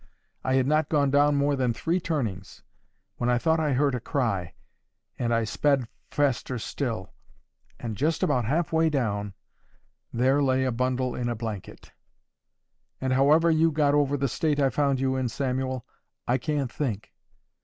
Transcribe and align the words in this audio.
I 0.43 0.55
had 0.55 0.65
not 0.65 0.89
gone 0.89 1.11
down 1.11 1.35
more 1.35 1.55
than 1.55 1.73
three 1.73 1.99
turnings, 1.99 2.63
when 3.17 3.29
I 3.29 3.37
thought 3.37 3.59
I 3.59 3.73
heard 3.73 3.93
a 3.93 3.99
cry, 3.99 4.55
and 5.19 5.31
I 5.31 5.43
sped 5.43 5.87
faster 6.09 6.57
still. 6.57 7.13
And 7.79 7.95
just 7.95 8.23
about 8.23 8.45
half 8.45 8.73
way 8.73 8.89
down, 8.89 9.35
there 10.11 10.41
lay 10.41 10.63
a 10.63 10.71
bundle 10.71 11.13
in 11.13 11.29
a 11.29 11.35
blanket. 11.35 11.91
And 12.99 13.13
how 13.13 13.31
ever 13.31 13.51
you 13.51 13.71
got 13.71 13.93
over 13.93 14.17
the 14.17 14.27
state 14.27 14.59
I 14.59 14.71
found 14.71 14.99
you 14.99 15.15
in, 15.15 15.29
Samuel, 15.29 15.85
I 16.27 16.39
can't 16.39 16.71
think. 16.71 17.13